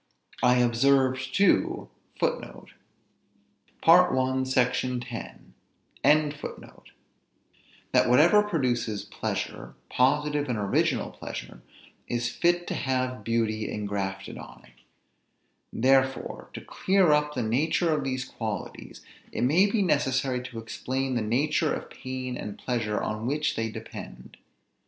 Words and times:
I 0.41 0.55
observed, 0.57 1.31
too, 1.31 1.87
that 2.19 2.65
whatever 8.09 8.43
produces 8.43 9.03
pleasure, 9.03 9.75
positive 9.91 10.49
and 10.49 10.57
original 10.57 11.11
pleasure, 11.11 11.61
is 12.07 12.29
fit 12.29 12.65
to 12.65 12.73
have 12.73 13.23
beauty 13.23 13.69
engrafted 13.71 14.39
on 14.39 14.63
it. 14.65 14.81
Therefore, 15.71 16.49
to 16.55 16.61
clear 16.61 17.11
up 17.11 17.35
the 17.35 17.43
nature 17.43 17.93
of 17.93 18.03
these 18.03 18.25
qualities, 18.25 19.05
it 19.31 19.43
may 19.43 19.69
be 19.69 19.83
necessary 19.83 20.41
to 20.45 20.57
explain 20.57 21.13
the 21.13 21.21
nature 21.21 21.71
of 21.75 21.91
pain 21.91 22.35
and 22.35 22.57
pleasure 22.57 22.99
on 23.03 23.27
which 23.27 23.55
they 23.55 23.69
depend. 23.69 24.37